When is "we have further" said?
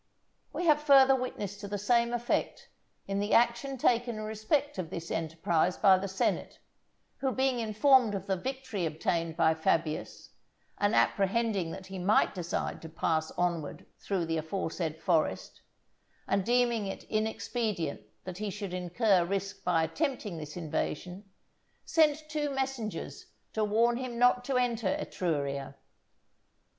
0.51-1.15